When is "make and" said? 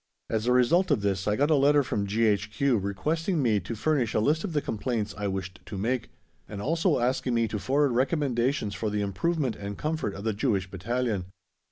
5.77-6.59